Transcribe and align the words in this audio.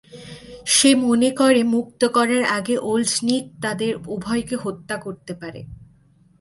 সে 0.65 0.95
মনে 0.95 1.29
করে 1.31 1.61
মুক্ত 1.63 2.01
করার 2.05 2.43
আগে 2.57 2.75
ওল্ড 2.81 3.11
নিক 3.23 3.45
তাদের 3.61 3.91
উভয়কে 4.07 4.55
হত্যা 4.55 4.95
করতে 4.97 5.33
পারে। 5.33 5.61